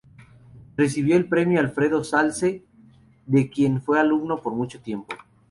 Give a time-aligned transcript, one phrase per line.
[0.77, 2.65] Recibió el premio Alfredo Zalce,
[3.27, 5.13] de quien fue alumno por mucho tiempo.